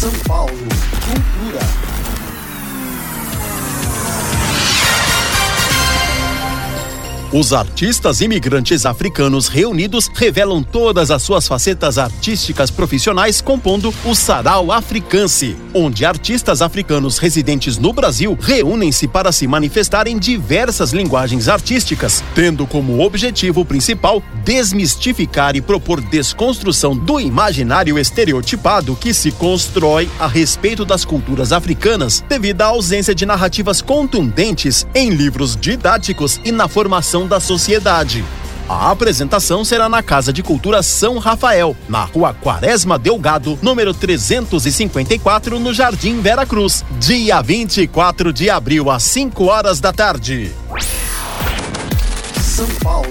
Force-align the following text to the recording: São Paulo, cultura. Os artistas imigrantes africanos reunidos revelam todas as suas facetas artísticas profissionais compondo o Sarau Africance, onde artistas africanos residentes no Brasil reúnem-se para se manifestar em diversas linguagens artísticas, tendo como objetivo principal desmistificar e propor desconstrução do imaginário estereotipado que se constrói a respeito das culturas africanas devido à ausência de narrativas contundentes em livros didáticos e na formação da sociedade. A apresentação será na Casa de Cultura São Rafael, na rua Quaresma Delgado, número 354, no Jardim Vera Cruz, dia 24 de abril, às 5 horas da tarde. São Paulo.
São 0.00 0.10
Paulo, 0.26 0.48
cultura. 0.48 1.89
Os 7.32 7.52
artistas 7.52 8.20
imigrantes 8.20 8.84
africanos 8.84 9.46
reunidos 9.46 10.10
revelam 10.12 10.64
todas 10.64 11.12
as 11.12 11.22
suas 11.22 11.46
facetas 11.46 11.96
artísticas 11.96 12.72
profissionais 12.72 13.40
compondo 13.40 13.94
o 14.04 14.16
Sarau 14.16 14.72
Africance, 14.72 15.56
onde 15.72 16.04
artistas 16.04 16.60
africanos 16.60 17.18
residentes 17.18 17.78
no 17.78 17.92
Brasil 17.92 18.36
reúnem-se 18.40 19.06
para 19.06 19.30
se 19.30 19.46
manifestar 19.46 20.08
em 20.08 20.18
diversas 20.18 20.92
linguagens 20.92 21.46
artísticas, 21.46 22.20
tendo 22.34 22.66
como 22.66 23.00
objetivo 23.00 23.64
principal 23.64 24.20
desmistificar 24.44 25.54
e 25.54 25.60
propor 25.60 26.00
desconstrução 26.00 26.96
do 26.96 27.20
imaginário 27.20 27.96
estereotipado 27.96 28.96
que 28.96 29.14
se 29.14 29.30
constrói 29.30 30.10
a 30.18 30.26
respeito 30.26 30.84
das 30.84 31.04
culturas 31.04 31.52
africanas 31.52 32.24
devido 32.28 32.62
à 32.62 32.66
ausência 32.66 33.14
de 33.14 33.24
narrativas 33.24 33.80
contundentes 33.80 34.84
em 34.92 35.10
livros 35.10 35.56
didáticos 35.56 36.40
e 36.44 36.50
na 36.50 36.66
formação 36.66 37.19
da 37.26 37.40
sociedade. 37.40 38.24
A 38.68 38.92
apresentação 38.92 39.64
será 39.64 39.88
na 39.88 40.00
Casa 40.00 40.32
de 40.32 40.44
Cultura 40.44 40.80
São 40.80 41.18
Rafael, 41.18 41.76
na 41.88 42.04
rua 42.04 42.32
Quaresma 42.32 42.96
Delgado, 42.96 43.58
número 43.60 43.92
354, 43.92 45.58
no 45.58 45.74
Jardim 45.74 46.20
Vera 46.20 46.46
Cruz, 46.46 46.84
dia 47.00 47.42
24 47.42 48.32
de 48.32 48.48
abril, 48.48 48.88
às 48.88 49.02
5 49.02 49.44
horas 49.44 49.80
da 49.80 49.92
tarde. 49.92 50.52
São 52.40 52.66
Paulo. 52.80 53.10